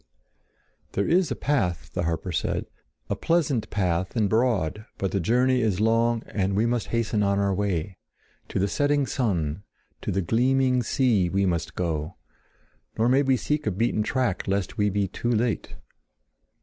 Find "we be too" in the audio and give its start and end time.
14.75-15.29